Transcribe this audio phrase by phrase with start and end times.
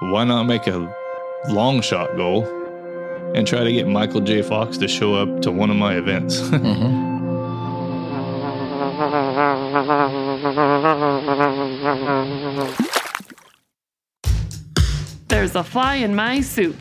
[0.00, 0.94] why not make a
[1.48, 2.44] long shot goal
[3.34, 4.42] and try to get Michael J.
[4.42, 6.40] Fox to show up to one of my events?
[6.56, 7.06] Mm-hmm.
[15.28, 16.76] There's a fly in my soup,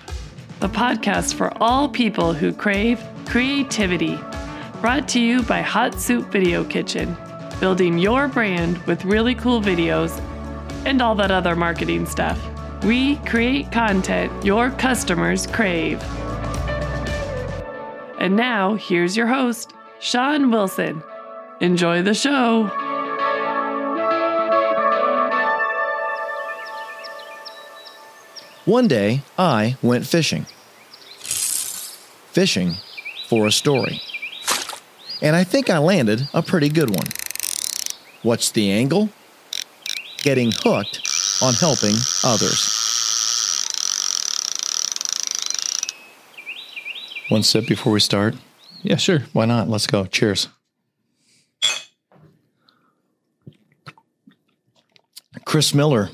[0.60, 4.18] the podcast for all people who crave creativity.
[4.80, 7.18] Brought to you by Hot Soup Video Kitchen,
[7.60, 10.18] building your brand with really cool videos
[10.86, 12.40] and all that other marketing stuff.
[12.86, 16.00] We create content your customers crave.
[18.20, 21.02] And now, here's your host, Sean Wilson.
[21.62, 22.66] Enjoy the show.
[28.66, 30.46] One day, I went fishing.
[32.34, 32.76] Fishing
[33.28, 34.00] for a story.
[35.24, 37.08] And I think I landed a pretty good one.
[38.22, 39.10] What's the angle?
[40.18, 41.05] Getting hooked
[41.42, 42.82] on helping others.
[47.30, 48.36] One sip before we start.
[48.84, 49.20] yeah, sure.
[49.34, 49.68] Why not?
[49.68, 50.06] Let's go.
[50.06, 50.48] Cheers.
[55.44, 56.10] Chris Miller,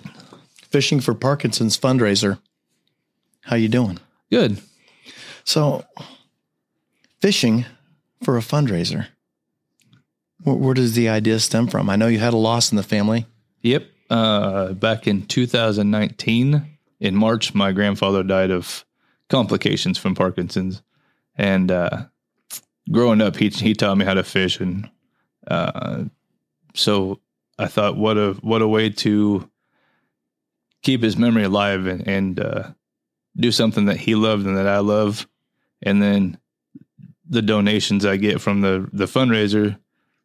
[0.70, 2.40] fishing for Parkinson's fundraiser.
[3.42, 4.00] How you doing?
[4.30, 4.62] Good.
[5.44, 5.84] So,
[7.22, 7.66] fishing
[8.24, 9.08] for a fundraiser.
[10.44, 11.90] Where, where does the idea stem from?
[11.90, 13.26] I know you had a loss in the family.
[13.62, 13.86] Yep.
[14.12, 18.86] Uh, back in 2019, in March, my grandfather died of
[19.30, 20.84] complications from Parkinson's.
[21.38, 22.08] And uh,
[22.92, 24.90] growing up, he he taught me how to fish, and
[25.48, 26.04] uh,
[26.74, 27.22] so
[27.58, 29.50] I thought, what a what a way to
[30.82, 32.72] keep his memory alive and, and uh,
[33.38, 35.26] do something that he loved and that I love,
[35.82, 36.38] and then
[37.30, 39.80] the donations I get from the the fundraiser,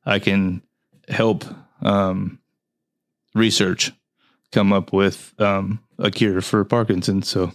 [0.05, 0.62] I can
[1.09, 1.45] help
[1.83, 2.41] um,
[3.37, 3.92] research
[4.53, 7.29] come up with um, a cure for Parkinson's.
[7.29, 7.53] So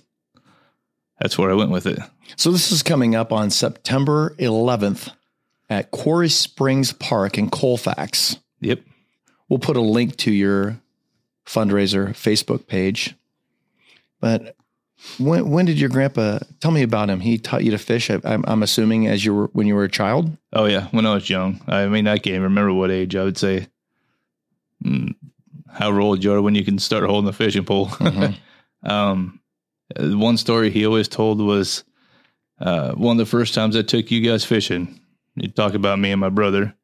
[1.19, 1.99] that's where I went with it.
[2.35, 5.11] So, this is coming up on September 11th
[5.69, 8.37] at Quarry Springs Park in Colfax.
[8.61, 8.81] Yep.
[9.49, 10.79] We'll put a link to your
[11.45, 13.15] fundraiser Facebook page.
[14.19, 14.55] But
[15.19, 17.19] when when did your grandpa tell me about him?
[17.19, 18.09] He taught you to fish.
[18.09, 20.35] I, I'm, I'm assuming as you were when you were a child.
[20.53, 21.61] Oh yeah, when I was young.
[21.67, 23.15] I mean, I can't remember what age.
[23.15, 23.67] I would say,
[24.83, 25.15] mm,
[25.73, 27.89] how old you are when you can start holding a fishing pole.
[28.83, 29.39] um,
[29.95, 31.83] uh, one story he always told was
[32.59, 34.99] uh, one of the first times I took you guys fishing.
[35.35, 36.75] You talk about me and my brother.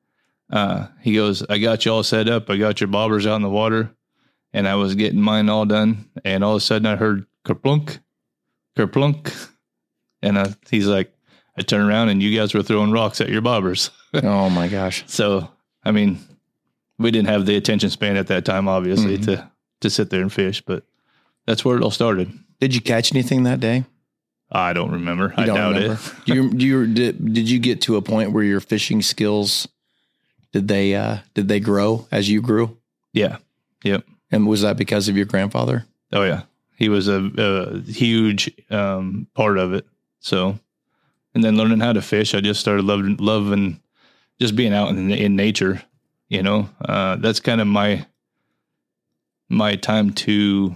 [0.51, 2.49] Uh, he goes, "I got you all set up.
[2.49, 3.91] I got your bobbers out in the water,
[4.53, 6.09] and I was getting mine all done.
[6.23, 7.99] And all of a sudden, I heard kerplunk,
[8.77, 9.49] kerplunk,
[10.21, 11.13] and uh, he's like."
[11.57, 13.89] I turned around and you guys were throwing rocks at your bobbers.
[14.13, 15.03] oh my gosh!
[15.07, 15.49] So,
[15.83, 16.19] I mean,
[16.99, 19.49] we didn't have the attention span at that time, obviously, to
[19.81, 20.83] to sit there and fish, but
[21.45, 22.31] that's where it all started.
[22.59, 23.85] Did you catch anything that day?
[24.51, 25.33] I don't remember.
[25.35, 25.93] I don't doubt remember?
[25.93, 26.25] it.
[26.25, 29.67] do you do you did, did you get to a point where your fishing skills
[30.53, 32.77] did they uh did they grow as you grew?
[33.13, 33.37] Yeah.
[33.83, 34.05] Yep.
[34.31, 35.85] And was that because of your grandfather?
[36.11, 36.43] Oh yeah.
[36.77, 39.87] He was a, a huge um, part of it.
[40.19, 40.59] So,
[41.33, 43.81] and then learning how to fish, I just started loving loving
[44.39, 45.81] just being out in in nature.
[46.29, 48.05] You know, uh, that's kind of my
[49.49, 50.75] my time to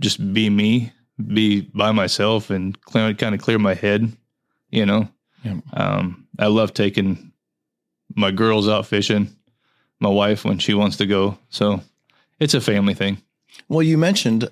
[0.00, 0.92] just be me,
[1.32, 4.12] be by myself, and clear, kind of clear my head.
[4.70, 5.08] You know,
[5.44, 5.60] Yeah.
[5.72, 7.32] um, I love taking
[8.14, 9.34] my girls out fishing,
[9.98, 11.38] my wife when she wants to go.
[11.48, 11.80] So
[12.38, 13.18] it's a family thing.
[13.68, 14.48] Well, you mentioned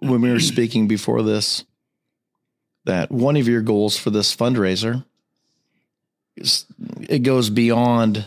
[0.00, 1.64] when we were speaking before this
[2.84, 5.04] that one of your goals for this fundraiser
[6.36, 6.66] is
[7.08, 8.26] it goes beyond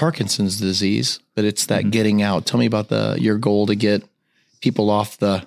[0.00, 2.46] Parkinson's disease, but it's that getting out.
[2.46, 4.02] Tell me about the your goal to get
[4.62, 5.46] people off the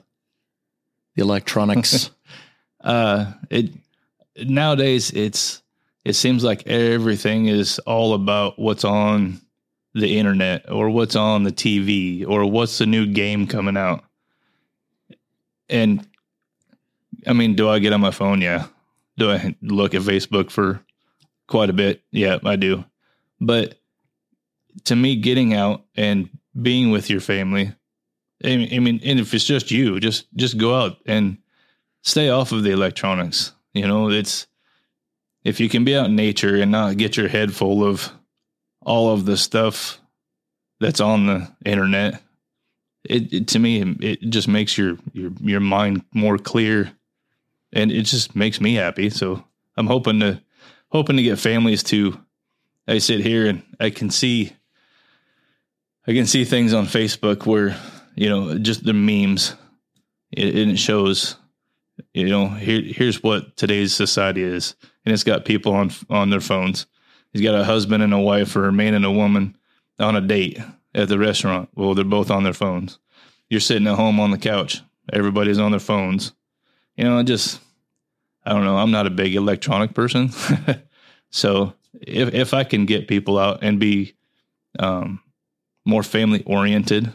[1.15, 2.11] the electronics.
[2.81, 3.71] uh it
[4.37, 5.63] nowadays it's
[6.05, 9.41] it seems like everything is all about what's on
[9.95, 14.03] the internet or what's on the TV or what's the new game coming out.
[15.67, 16.07] And
[17.25, 18.39] I mean, do I get on my phone?
[18.39, 18.67] Yeah.
[19.17, 20.79] Do I look at Facebook for
[21.47, 22.03] quite a bit?
[22.11, 22.85] Yeah, I do.
[23.41, 23.79] But
[24.85, 26.29] to me, getting out and
[26.59, 27.73] being with your family,
[28.43, 31.37] I mean, and if it's just you, just just go out and
[32.01, 33.53] stay off of the electronics.
[33.73, 34.47] You know, it's
[35.43, 38.11] if you can be out in nature and not get your head full of
[38.81, 39.99] all of the stuff
[40.79, 42.21] that's on the internet,
[43.05, 46.91] it, it to me it just makes your your your mind more clear,
[47.71, 49.09] and it just makes me happy.
[49.09, 49.43] So
[49.77, 50.41] I'm hoping to
[50.89, 52.19] hoping to get families to.
[52.85, 54.53] I sit here and I can see.
[56.07, 57.77] I can see things on Facebook where
[58.15, 59.55] you know just the memes
[60.35, 61.35] it, and it shows,
[62.13, 64.75] you know, here, here's what today's society is.
[65.05, 66.88] And it's got people on, on their phones.
[67.31, 69.57] He's got a husband and a wife or a man and a woman
[70.00, 70.59] on a date
[70.95, 71.69] at the restaurant.
[71.75, 72.99] Well, they're both on their phones.
[73.49, 74.81] You're sitting at home on the couch.
[75.11, 76.33] Everybody's on their phones.
[76.95, 77.59] You know, I just,
[78.45, 78.77] I don't know.
[78.77, 80.31] I'm not a big electronic person.
[81.29, 84.15] so if, if I can get people out and be,
[84.79, 85.21] um,
[85.85, 87.12] more family oriented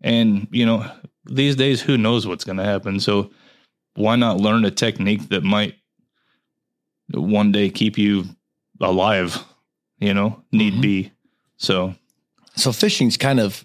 [0.00, 0.88] and, you know,
[1.24, 3.00] these days, who knows what's going to happen?
[3.00, 3.30] So
[3.94, 5.74] why not learn a technique that might
[7.12, 8.24] one day keep you
[8.80, 9.42] alive,
[9.98, 10.80] you know, need Mhm.
[10.82, 11.12] be.
[11.56, 11.94] So,
[12.54, 13.64] So fishing's kind of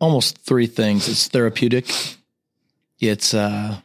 [0.00, 1.08] almost three things.
[1.08, 1.86] It's therapeutic.
[2.98, 3.80] It's uh,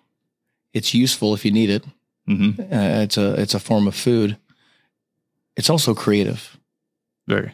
[0.74, 1.84] it's useful if you need it.
[2.26, 4.38] hmm Uh, it's a it's a form of food.
[5.56, 6.58] It's also creative.
[7.28, 7.52] very.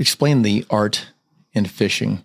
[0.00, 1.12] Explain the art
[1.52, 2.24] in fishing.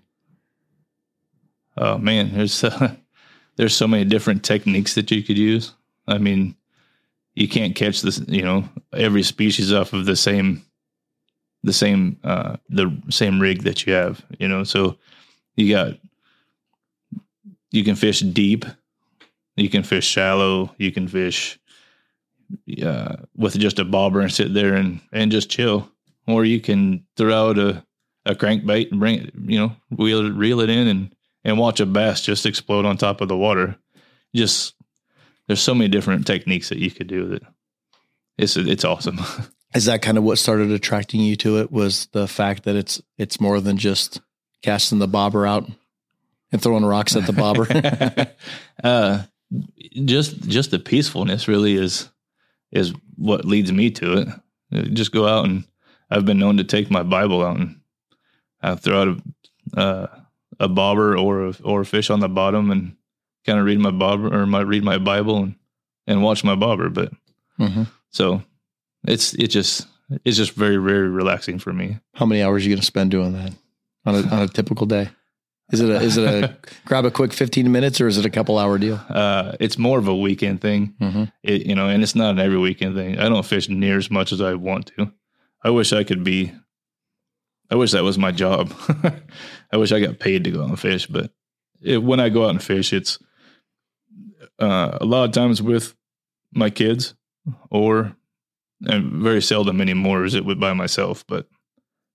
[1.75, 2.95] Oh man, there's uh,
[3.57, 5.73] there's so many different techniques that you could use.
[6.07, 6.55] I mean,
[7.33, 8.63] you can't catch this, you know,
[8.93, 10.63] every species off of the same
[11.63, 14.63] the same uh the same rig that you have, you know.
[14.63, 14.97] So
[15.57, 15.97] you got
[17.71, 18.63] you can fish deep,
[19.57, 21.59] you can fish shallow, you can fish
[22.81, 25.91] uh with just a bobber and sit there and and just chill.
[26.27, 27.85] Or you can throw out a
[28.25, 31.79] a crankbait and bring it, you know, wheel it, reel it in and and watch
[31.79, 33.77] a bass just explode on top of the water.
[34.35, 34.73] Just
[35.47, 37.43] there's so many different techniques that you could do with it.
[38.37, 39.19] it's it's awesome.
[39.75, 41.71] Is that kind of what started attracting you to it?
[41.71, 44.21] Was the fact that it's it's more than just
[44.63, 45.69] casting the bobber out
[46.51, 47.67] and throwing rocks at the bobber?
[48.83, 49.23] uh,
[50.05, 52.09] just just the peacefulness really is
[52.71, 54.27] is what leads me to it.
[54.73, 55.65] Uh, Just go out and
[56.09, 57.79] I've been known to take my Bible out and
[58.61, 59.07] I throw out
[59.75, 60.07] a uh,
[60.59, 62.95] a bobber or a, or a fish on the bottom and
[63.45, 65.55] kind of read my bobber or my read my Bible and
[66.07, 66.89] and watch my bobber.
[66.89, 67.11] But
[67.57, 68.41] hmm so
[69.07, 69.87] it's it just
[70.23, 71.99] it's just very very relaxing for me.
[72.13, 73.53] How many hours are you going to spend doing that
[74.05, 75.09] on a on a typical day?
[75.71, 78.29] Is it a is it a grab a quick fifteen minutes or is it a
[78.29, 79.01] couple hour deal?
[79.09, 80.93] Uh, it's more of a weekend thing.
[81.01, 81.23] Mm-hmm.
[81.43, 83.17] it, you know, and it's not an every weekend thing.
[83.19, 85.11] I don't fish near as much as I want to.
[85.65, 86.53] I wish I could be.
[87.71, 88.71] I wish that was my job.
[89.71, 91.31] I wish I got paid to go out and fish, but
[91.81, 93.17] it, when I go out and fish, it's
[94.59, 95.95] uh, a lot of times with
[96.53, 97.15] my kids,
[97.71, 98.15] or
[98.85, 101.25] and very seldom anymore is it with by myself.
[101.27, 101.47] But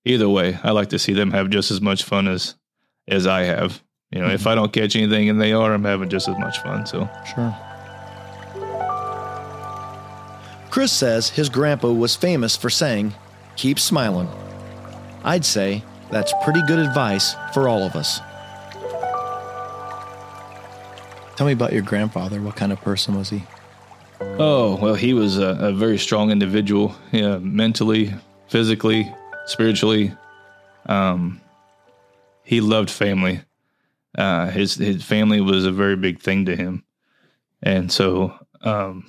[0.05, 2.55] either way, I like to see them have just as much fun as
[3.09, 3.83] as I have.
[4.11, 6.57] You know, if I don't catch anything and they are, I'm having just as much
[6.59, 6.85] fun.
[6.85, 7.09] So.
[7.35, 7.53] Sure.
[10.69, 13.13] Chris says his grandpa was famous for saying,
[13.61, 14.27] keep smiling.
[15.23, 18.19] I'd say that's pretty good advice for all of us.
[21.35, 22.41] Tell me about your grandfather.
[22.41, 23.43] What kind of person was he?
[24.19, 28.11] Oh, well, he was a, a very strong individual, yeah, mentally,
[28.47, 29.13] physically,
[29.45, 30.11] spiritually.
[30.87, 31.39] Um,
[32.43, 33.41] he loved family.
[34.17, 36.83] Uh, his his family was a very big thing to him,
[37.61, 39.05] and so um,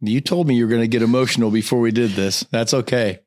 [0.00, 2.44] You told me you were going to get emotional before we did this.
[2.50, 3.20] That's okay.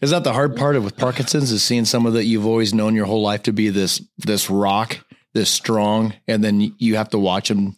[0.00, 2.94] Is that the hard part of with Parkinson's is seeing someone that you've always known
[2.96, 4.98] your whole life to be this this rock,
[5.34, 7.76] this strong, and then you have to watch them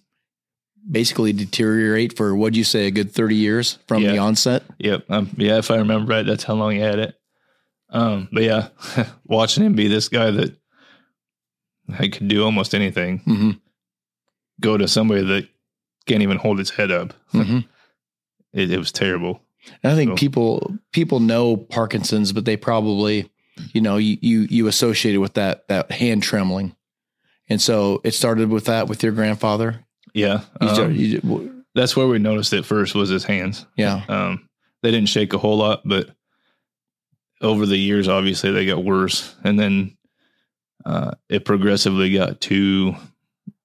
[0.88, 4.62] basically deteriorate for what'd you say a good 30 years from the onset?
[4.78, 5.04] Yep.
[5.10, 7.14] Um, yeah, if I remember right, that's how long he had it.
[7.90, 8.68] Um, but yeah,
[9.24, 10.56] watching him be this guy that
[11.98, 13.50] I could do almost anything, Mm-hmm.
[14.60, 15.48] go to somebody that
[16.06, 17.14] can't even hold its head up.
[17.32, 17.58] Mm-hmm.
[18.52, 19.40] It, it was terrible.
[19.82, 23.30] And I think So- people people know Parkinson's, but they probably,
[23.72, 26.76] you know, you you you associate it with that that hand trembling.
[27.48, 29.84] And so it started with that with your grandfather.
[30.14, 30.42] Yeah.
[30.60, 33.64] You um, started- you- that's where we noticed it first was his hands.
[33.76, 34.04] yeah.
[34.08, 34.46] Um,
[34.82, 36.10] they didn't shake a whole lot, but
[37.40, 39.34] over the years, obviously they got worse.
[39.42, 39.96] And then
[40.84, 42.94] uh, it progressively got to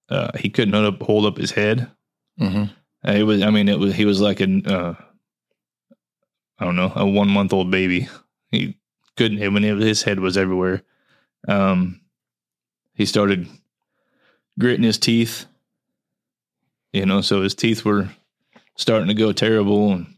[0.10, 1.92] uh, he couldn't hold up, hold up his head.
[2.38, 2.64] Hmm
[3.08, 4.96] Uh, It was, I mean, it was he was like an uh,
[6.60, 8.08] I don't know, a one month old baby.
[8.52, 8.78] He
[9.16, 9.40] couldn't.
[9.54, 10.84] Mean, it- his head was everywhere.
[11.48, 12.02] Um,
[12.94, 13.48] he started
[14.60, 15.46] gritting his teeth.
[16.94, 18.10] You know, so his teeth were
[18.76, 20.16] starting to go terrible, and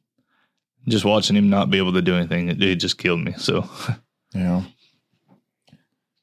[0.88, 3.34] just watching him not be able to do anything, it, it just killed me.
[3.38, 3.68] So,
[4.34, 4.64] Yeah.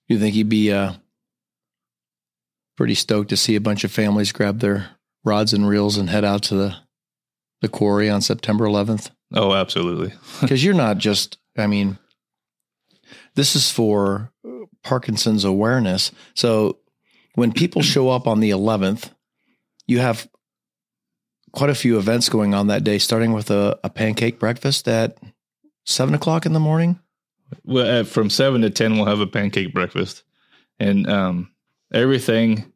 [0.09, 0.95] You think he'd be uh,
[2.77, 4.91] pretty stoked to see a bunch of families grab their
[5.27, 6.77] rods and reels and head out to the
[7.61, 9.11] the quarry on September 11th?
[9.35, 10.13] oh, absolutely.
[10.41, 11.99] Because you're not just, I mean,
[13.35, 14.31] this is for
[14.83, 16.13] Parkinson's awareness.
[16.35, 16.79] So
[17.35, 19.11] when people show up on the 11th,
[19.87, 20.29] you have
[21.53, 25.17] quite a few events going on that day, starting with a, a pancake breakfast at
[25.85, 27.01] seven o'clock in the morning.
[27.65, 30.25] Well, uh, from seven to ten, we'll have a pancake breakfast,
[30.79, 31.53] and um,
[31.93, 32.73] everything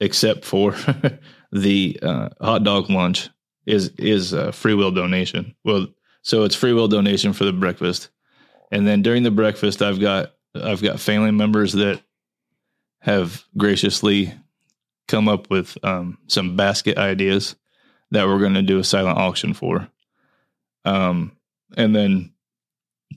[0.00, 0.76] except for
[1.52, 3.28] the uh, hot dog lunch
[3.66, 5.54] is is a free will donation.
[5.64, 5.88] Well,
[6.22, 8.08] so it's free will donation for the breakfast,
[8.70, 12.00] and then during the breakfast, I've got I've got family members that
[13.00, 14.34] have graciously
[15.06, 17.56] come up with um, some basket ideas
[18.10, 19.88] that we're going to do a silent auction for.
[20.84, 21.32] Um,
[21.76, 22.32] and then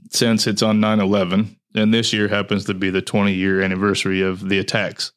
[0.10, 4.22] since it's on 9 11, and this year happens to be the 20 year anniversary
[4.22, 5.12] of the attacks.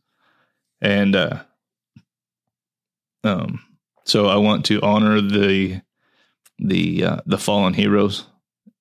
[0.80, 1.42] And uh,
[3.24, 3.60] um,
[4.04, 5.80] so I want to honor the
[6.58, 8.26] the uh, the fallen heroes,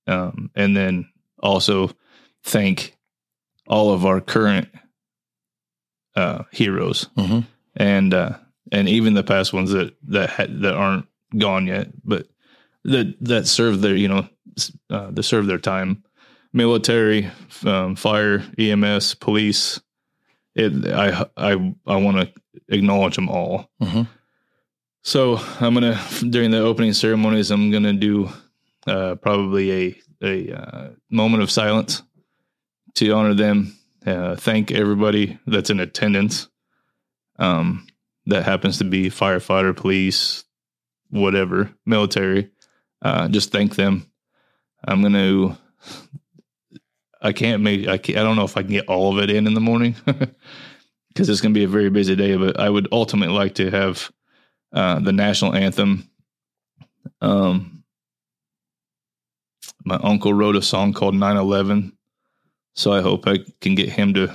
[0.08, 1.10] um, and then
[1.42, 1.90] also
[2.44, 2.96] thank
[3.68, 4.68] all of our current
[6.16, 7.40] uh, heroes, Mm-hmm.
[7.76, 8.38] and uh,
[8.72, 11.08] and even the past ones that that ha- that aren't
[11.38, 12.28] gone yet, but
[12.84, 14.28] that that serve their you know
[14.90, 16.04] uh, that serve their time,
[16.52, 17.32] military,
[17.66, 19.82] um, fire, EMS, police.
[20.56, 22.32] It I I I want to
[22.68, 23.70] acknowledge them all.
[23.82, 24.08] Mhm.
[25.04, 28.30] So I'm gonna during the opening ceremonies, I'm gonna do
[28.88, 32.02] uh, probably a a uh, moment of silence
[32.96, 33.76] to honor them.
[34.06, 36.48] Uh, thank everybody that's in attendance.
[37.38, 37.86] Um,
[38.28, 40.46] that happens to be firefighter, police,
[41.10, 42.52] whatever, military.
[43.02, 44.10] Uh, just thank them.
[44.86, 45.58] I'm to.
[47.22, 47.90] I can't make.
[47.90, 49.60] I can't, I don't know if I can get all of it in in the
[49.60, 52.38] morning because it's to be a very busy day.
[52.38, 54.10] But I would ultimately like to have
[54.74, 56.10] uh, the national anthem.
[57.22, 57.84] Um,
[59.86, 61.92] my uncle wrote a song called 9/11,
[62.75, 64.34] so I hope I can get him to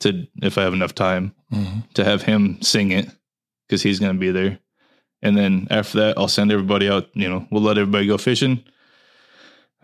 [0.00, 1.80] to if I have enough time Mm-hmm.
[1.94, 3.08] to have him sing it
[3.68, 4.58] because he's going to be there.
[5.22, 7.10] And then after that, I'll send everybody out.
[7.14, 8.64] You know, we'll let everybody go fishing.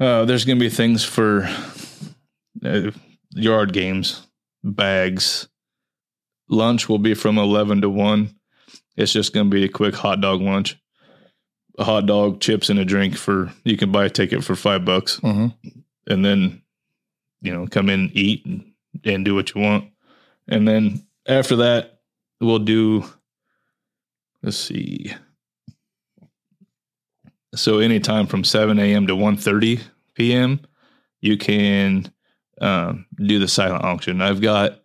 [0.01, 1.49] Uh, there's going to be things for
[2.65, 2.91] uh,
[3.31, 4.27] yard games,
[4.65, 5.47] bags.
[6.49, 8.35] Lunch will be from 11 to 1.
[8.97, 10.77] It's just going to be a quick hot dog lunch.
[11.79, 14.85] A hot dog, chips, and a drink for you can buy a ticket for five
[14.85, 15.69] bucks Mm-hmm.
[16.09, 16.63] and then
[17.41, 18.73] you know come in eat and,
[19.05, 19.91] and do what you want
[20.47, 22.01] and then after that
[22.41, 23.05] we'll do
[24.43, 25.13] let's see
[27.55, 29.81] so anytime from 7 a.m to 1.30
[30.15, 30.61] p.m
[31.23, 32.13] you can
[32.61, 34.81] um, do the silent auction i've got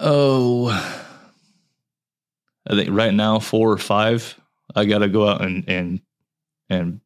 [0.00, 0.97] oh
[2.68, 4.38] i think right now four or five
[4.74, 6.00] i gotta go out and and
[6.70, 7.00] and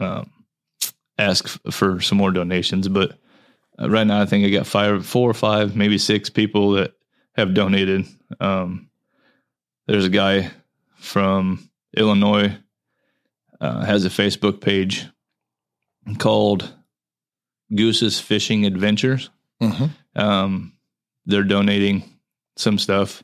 [0.00, 0.30] um,
[1.18, 2.88] ask f- for some more donations.
[2.88, 3.18] But
[3.80, 6.92] uh, right now, I think I got five, four or five, maybe six people that
[7.34, 8.06] have donated.
[8.40, 8.88] Um,
[9.86, 10.50] there's a guy
[10.96, 12.56] from Illinois
[13.60, 15.06] uh, has a Facebook page
[16.18, 16.72] called
[17.74, 19.30] Goose's Fishing Adventures.
[19.62, 19.86] Mm-hmm.
[20.20, 20.72] Um,
[21.24, 22.04] they're donating
[22.56, 23.22] some stuff.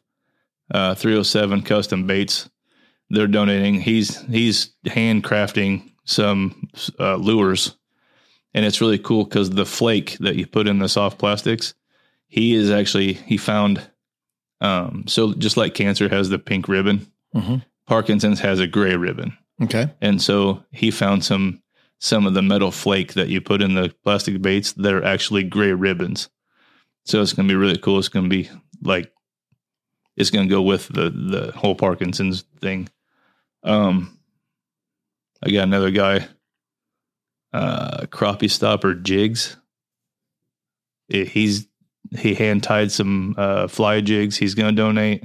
[0.72, 2.48] Uh, 307 Custom Baits.
[3.10, 3.80] They're donating.
[3.80, 7.76] He's he's handcrafting some uh, lures,
[8.54, 11.74] and it's really cool because the flake that you put in the soft plastics,
[12.28, 13.82] he is actually he found.
[14.62, 17.56] Um, so just like cancer has the pink ribbon, Mm-hmm.
[17.86, 19.90] Parkinson's has a gray ribbon, Okay.
[20.00, 21.62] and so he found some
[21.98, 25.42] some of the metal flake that you put in the plastic baits that are actually
[25.42, 26.30] gray ribbons.
[27.04, 27.98] So it's going to be really cool.
[27.98, 28.48] It's going to be
[28.82, 29.11] like
[30.16, 32.88] it's going to go with the the whole Parkinson's thing.
[33.62, 34.18] Um,
[35.42, 36.26] I got another guy,
[37.52, 39.56] uh, crappie stopper jigs.
[41.08, 41.66] He's
[42.16, 44.36] he hand tied some uh, fly jigs.
[44.36, 45.24] He's going to donate.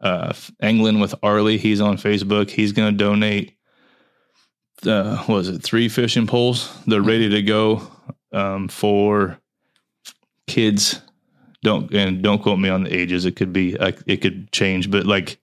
[0.00, 1.58] Uh, Angling with Arlie.
[1.58, 2.50] He's on Facebook.
[2.50, 3.56] He's going to donate.
[4.86, 6.72] Uh, was it three fishing poles?
[6.86, 7.82] They're ready to go
[8.32, 9.40] um, for
[10.46, 11.00] kids.
[11.62, 13.24] Don't and don't quote me on the ages.
[13.24, 15.38] It could be like it could change, but like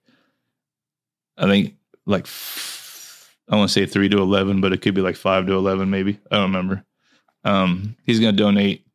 [1.36, 1.74] I think
[2.06, 2.26] like
[3.48, 5.90] I want to say three to eleven, but it could be like five to eleven,
[5.90, 6.18] maybe.
[6.30, 6.84] I don't remember.
[7.44, 8.86] Um, he's going to donate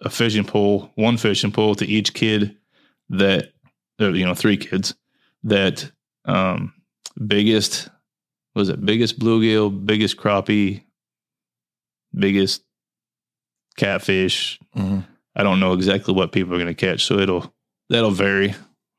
[0.00, 2.56] a fishing pole, one fishing pole to each kid
[3.10, 3.52] that,
[4.00, 4.94] uh, you know, three kids
[5.44, 5.90] that
[6.24, 6.74] um,
[7.24, 7.88] biggest
[8.54, 10.82] was it biggest bluegill, biggest crappie,
[12.12, 12.62] biggest
[13.76, 14.58] catfish.
[14.76, 15.00] Mm-hmm.
[15.36, 17.52] I don't know exactly what people are going to catch, so it'll
[17.88, 18.54] that'll vary.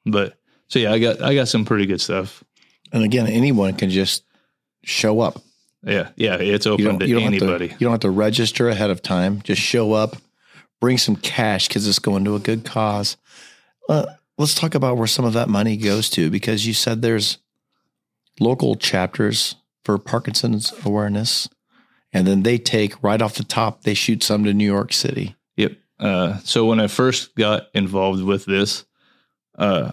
[0.06, 0.38] But
[0.68, 2.44] so yeah, I got I got some pretty good stuff.
[2.92, 4.24] And again, anyone can just
[4.84, 5.42] show up.
[5.84, 7.68] Yeah, yeah, it's open to you don't anybody.
[7.68, 9.42] Have to, you don't have to register ahead of time.
[9.44, 10.18] Just show up,
[10.82, 13.18] bring some cash because it's going to a good cause.
[13.88, 14.06] Uh,
[14.38, 17.38] let's talk about where some of that money goes to because you said there's
[18.40, 21.48] local chapters for Parkinson's awareness,
[22.12, 25.36] and then they take right off the top, they shoot some to New York City.
[26.00, 28.86] Uh, so when I first got involved with this,
[29.58, 29.92] uh,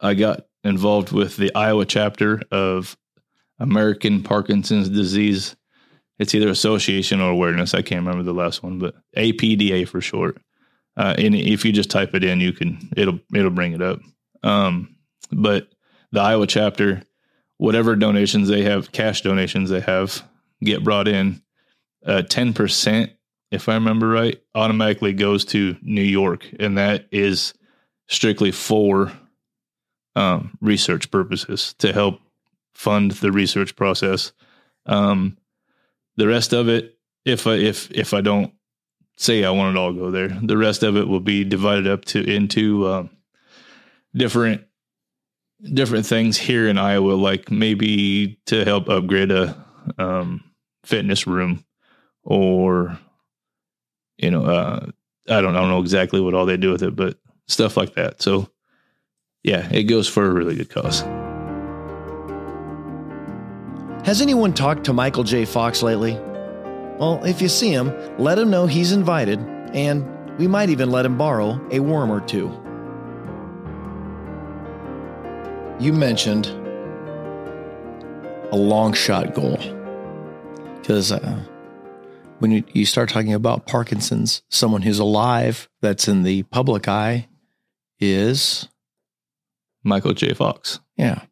[0.00, 2.96] I got involved with the Iowa chapter of
[3.58, 5.56] American Parkinson's Disease.
[6.18, 7.74] It's either association or awareness.
[7.74, 10.40] I can't remember the last one, but APDA for short.
[10.96, 14.00] Uh, and if you just type it in, you can it'll it'll bring it up.
[14.42, 14.96] Um,
[15.32, 15.68] but
[16.12, 17.02] the Iowa chapter,
[17.56, 20.22] whatever donations they have, cash donations they have,
[20.62, 21.42] get brought in.
[22.06, 23.10] Uh, Ten percent
[23.54, 27.54] if I remember right, automatically goes to New York, and that is
[28.08, 29.12] strictly for
[30.16, 32.20] um, research purposes to help
[32.74, 34.32] fund the research process.
[34.86, 35.38] Um,
[36.16, 38.52] the rest of it, if I if if I don't
[39.16, 42.04] say I want it all go there, the rest of it will be divided up
[42.06, 43.10] to into um,
[44.14, 44.62] different
[45.62, 49.64] different things here in Iowa, like maybe to help upgrade a
[49.98, 50.44] um,
[50.84, 51.64] fitness room
[52.22, 52.98] or
[54.18, 54.86] you know, uh,
[55.28, 57.18] I don't, I don't know exactly what all they do with it, but
[57.48, 58.22] stuff like that.
[58.22, 58.48] So,
[59.42, 61.00] yeah, it goes for a really good cause.
[64.06, 65.44] Has anyone talked to Michael J.
[65.44, 66.12] Fox lately?
[66.98, 69.38] Well, if you see him, let him know he's invited,
[69.72, 70.06] and
[70.38, 72.52] we might even let him borrow a worm or two.
[75.80, 76.46] You mentioned
[78.52, 79.58] a long shot goal.
[80.80, 81.42] Because uh,
[82.38, 87.28] when you, you start talking about Parkinson's, someone who's alive that's in the public eye
[88.00, 88.68] is,
[89.82, 90.34] Michael J.
[90.34, 90.80] Fox.
[90.96, 91.22] yeah,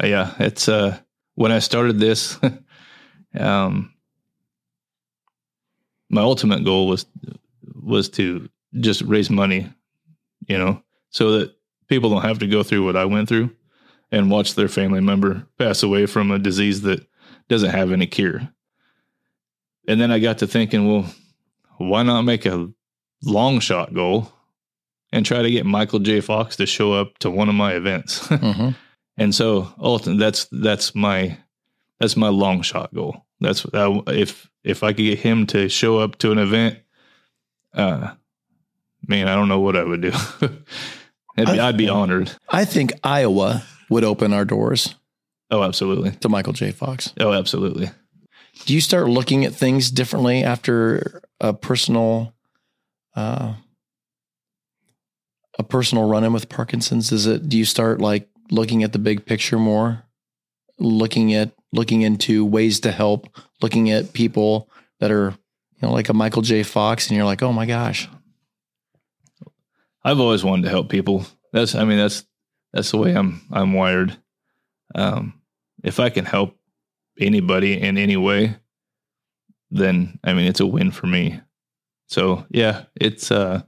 [0.00, 0.98] Uh, yeah, it's uh
[1.34, 2.38] when I started this,
[3.38, 3.94] um,
[6.10, 7.06] my ultimate goal was
[7.74, 8.48] was to
[8.80, 9.70] just raise money,
[10.46, 11.54] you know, so that
[11.88, 13.50] people don't have to go through what I went through
[14.10, 17.06] and watch their family member pass away from a disease that
[17.48, 18.48] doesn't have any cure.
[19.88, 21.06] And then I got to thinking, well,
[21.78, 22.68] why not make a
[23.24, 24.32] long shot goal
[25.12, 26.20] and try to get Michael J.
[26.20, 28.20] Fox to show up to one of my events?
[28.28, 28.74] Mhm.
[29.18, 31.36] And so ultimately, that's that's my
[32.00, 33.26] that's my long shot goal.
[33.40, 36.78] That's uh, if if I could get him to show up to an event,
[37.74, 38.12] uh,
[39.06, 40.12] man, I don't know what I would do.
[41.36, 42.32] I'd, be, I- I'd be honored.
[42.48, 44.94] I think Iowa would open our doors
[45.50, 46.12] Oh, absolutely.
[46.12, 46.70] to Michael J.
[46.72, 47.12] Fox.
[47.20, 47.90] Oh, absolutely.
[48.66, 52.34] Do you start looking at things differently after a personal,
[53.16, 53.54] uh,
[55.58, 57.12] a personal run in with Parkinson's?
[57.12, 57.48] Is it?
[57.48, 60.04] Do you start like looking at the big picture more,
[60.78, 63.28] looking at looking into ways to help,
[63.62, 64.68] looking at people
[65.00, 66.62] that are, you know, like a Michael J.
[66.62, 68.08] Fox, and you're like, oh my gosh,
[70.04, 71.26] I've always wanted to help people.
[71.52, 72.24] That's I mean that's
[72.72, 74.16] that's the way I'm I'm wired.
[74.94, 75.40] Um,
[75.82, 76.56] if I can help
[77.22, 78.56] anybody in any way,
[79.70, 81.40] then I mean it's a win for me.
[82.08, 83.62] So yeah, it's uh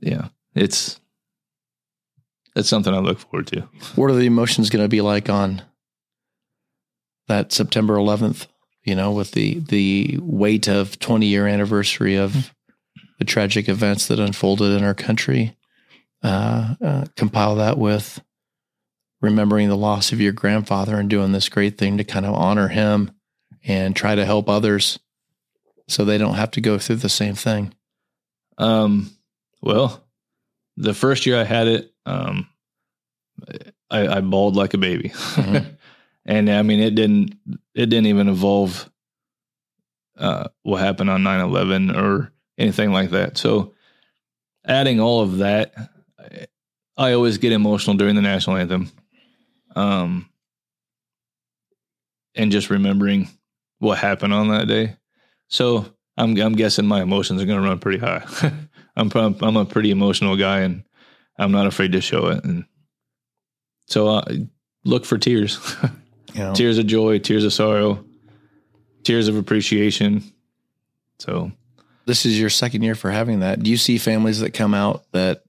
[0.00, 1.00] yeah, it's
[2.56, 3.62] it's something I look forward to.
[3.96, 5.62] what are the emotions going to be like on
[7.26, 8.46] that September 11th?
[8.84, 12.52] You know, with the the weight of 20 year anniversary of
[13.18, 15.56] the tragic events that unfolded in our country.
[16.22, 18.22] Uh, uh, compile that with
[19.24, 22.68] remembering the loss of your grandfather and doing this great thing to kind of honor
[22.68, 23.10] him
[23.64, 24.98] and try to help others
[25.88, 27.72] so they don't have to go through the same thing.
[28.58, 29.10] Um,
[29.62, 30.04] well,
[30.76, 32.48] the first year I had it, um,
[33.90, 35.76] I, I bawled like a baby, Mhm.
[36.26, 37.36] and I mean it didn't
[37.74, 38.88] it didn't even involve
[40.16, 43.36] uh, what happened on 9-11 or anything like that.
[43.36, 43.74] So,
[44.64, 45.74] adding all of that,
[46.96, 48.92] I always get emotional during the national anthem,
[49.74, 50.28] um,
[52.34, 53.28] and just remembering
[53.78, 54.96] what happened on that day.
[55.48, 58.24] So I'm I'm guessing my emotions are going to run pretty high.
[58.96, 60.84] I'm I'm a pretty emotional guy, and
[61.38, 62.44] I'm not afraid to show it.
[62.44, 62.64] And
[63.86, 64.24] so uh,
[64.84, 65.76] look for tears,
[66.34, 66.54] know?
[66.54, 68.04] tears of joy, tears of sorrow,
[69.02, 70.22] tears of appreciation.
[71.18, 71.52] So
[72.06, 73.62] this is your second year for having that.
[73.62, 75.42] Do you see families that come out that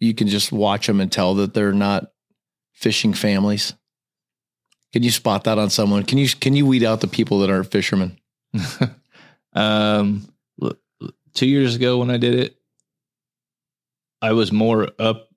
[0.00, 2.10] you can just watch them and tell that they're not
[2.74, 3.72] fishing families?
[4.92, 6.04] Can you spot that on someone?
[6.04, 8.18] Can you can you weed out the people that aren't fishermen?
[9.54, 10.28] um,
[11.34, 12.56] two years ago when I did it,
[14.22, 15.28] I was more up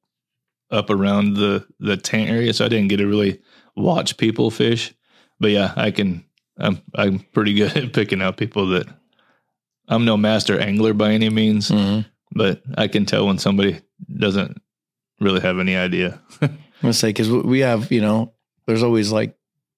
[0.71, 3.41] up around the the tent area, so I didn't get to really
[3.76, 4.93] watch people fish.
[5.39, 6.23] but yeah, I can.
[6.60, 8.88] I'm I'm pretty good at picking out people that.
[9.89, 12.06] I'm no master angler by any means, Mhm.
[12.32, 13.80] but I can tell when somebody
[14.17, 14.62] doesn't
[15.21, 16.21] really have any idea.
[16.78, 18.34] I'm gonna say because we have, you know,
[18.66, 19.36] there's always like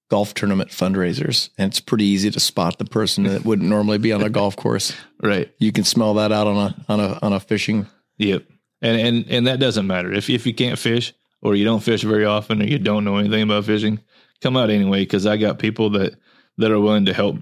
[0.09, 4.11] golf tournament fundraisers, and it's pretty easy to spot the person that wouldn't normally be
[4.11, 4.93] on a golf course.
[5.23, 5.53] right.
[5.59, 7.87] You can smell that out on a on a on a fishing.
[8.17, 8.45] Yep.
[8.81, 12.01] And and and that doesn't matter if if you can't fish or you don't fish
[12.01, 13.99] very often or you don't know anything about fishing,
[14.41, 16.15] come out anyway because I got people that
[16.57, 17.37] that are willing to help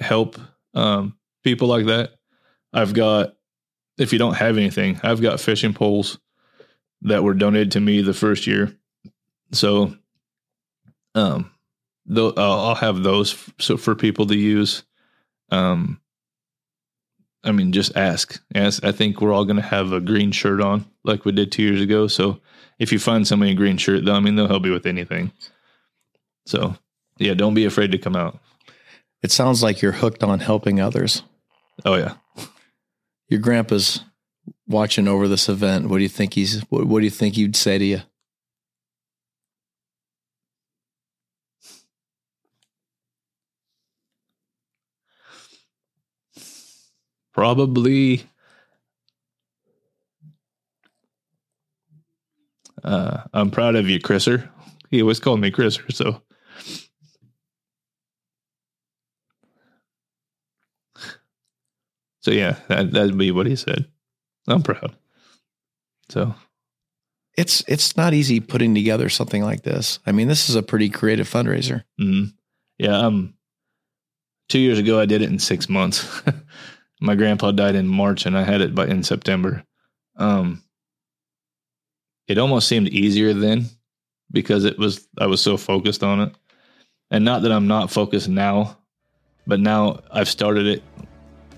[0.00, 0.38] help
[0.74, 2.12] um, people like that.
[2.72, 3.34] I've got
[3.98, 6.18] if you don't have anything, I've got fishing poles
[7.02, 8.76] that were donated to me the first year.
[9.52, 9.96] So,
[11.14, 11.50] um,
[12.06, 14.84] though I'll have those f- so for people to use.
[15.50, 16.00] Um,
[17.42, 18.40] I mean, just ask.
[18.54, 18.84] Ask.
[18.84, 21.62] I think we're all going to have a green shirt on, like we did two
[21.62, 22.06] years ago.
[22.06, 22.40] So
[22.78, 24.86] if you find somebody in a green shirt, though, I mean, they'll help you with
[24.86, 25.32] anything.
[26.46, 26.76] So
[27.18, 28.38] yeah, don't be afraid to come out.
[29.22, 31.22] It sounds like you're hooked on helping others.
[31.84, 32.14] Oh yeah,
[33.28, 34.04] Your grandpa's
[34.66, 35.88] watching over this event.
[35.88, 36.60] What do you think he's?
[36.70, 38.00] What, what do you think he'd say to you?
[47.32, 48.24] Probably.
[52.82, 54.48] Uh, I'm proud of you, Chriser.
[54.90, 56.22] He always called me Chriser, so.
[62.22, 63.86] So yeah, that that'd be what he said.
[64.48, 64.96] I'm proud.
[66.10, 66.34] So
[67.36, 69.98] It's it's not easy putting together something like this.
[70.06, 71.84] I mean, this is a pretty creative fundraiser.
[72.00, 72.34] Mm.
[72.78, 73.34] Yeah, um,
[74.48, 76.22] two years ago I did it in six months.
[77.00, 79.64] My grandpa died in March, and I had it by in September.
[80.16, 80.62] Um,
[82.28, 83.66] it almost seemed easier then
[84.30, 86.34] because it was I was so focused on it,
[87.10, 88.76] and not that I'm not focused now,
[89.46, 90.82] but now I've started it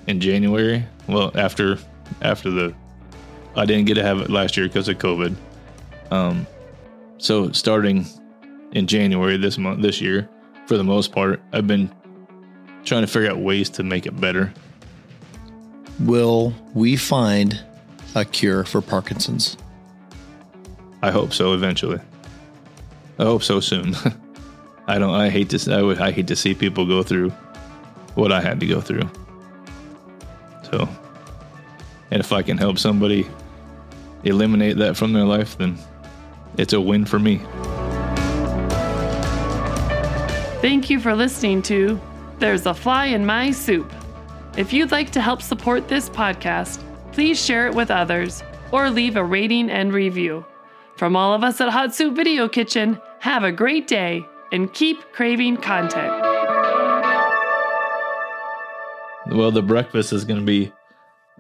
[0.07, 0.85] in January.
[1.09, 1.79] Well, after
[2.21, 2.75] after the
[3.57, 5.35] I didn't get to have it last year because of COVID.
[6.11, 6.47] Um,
[7.19, 8.07] so starting
[8.73, 10.29] in January this month this year,
[10.67, 11.93] for the most part, I've been
[12.85, 14.53] trying to figure out ways to make it better.
[16.01, 17.61] Will we find
[18.15, 19.57] a cure for Parkinson's?
[21.03, 22.01] I hope so eventually.
[23.19, 23.95] I hope so soon.
[24.87, 25.15] I don't.
[25.15, 25.73] I hate to.
[25.73, 26.01] I would.
[26.01, 27.31] I hate to see people go through
[28.15, 29.09] what I had to go through.
[30.71, 30.89] So,
[32.11, 33.27] and if I can help somebody
[34.25, 35.79] eliminate that from their life, then
[36.57, 37.41] it's a win for me.
[40.61, 42.01] Thank you for listening to
[42.39, 43.93] There's a Fly in My Soup.
[44.57, 46.81] If you'd like to help support this podcast,
[47.13, 50.45] please share it with others or leave a rating and review.
[50.97, 55.01] From all of us at Hot Soup Video Kitchen, have a great day and keep
[55.13, 56.13] craving content.
[59.35, 60.71] Well, the breakfast is going to be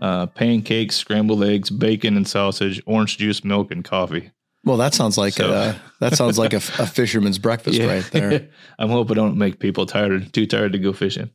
[0.00, 4.30] uh, pancakes, scrambled eggs, bacon and sausage, orange juice, milk, and coffee.
[4.64, 8.48] Well, that sounds like So- a, that sounds like a, a fisherman's breakfast right there.
[8.78, 11.30] I'm hoping I don't make people tired, too tired to go fishing.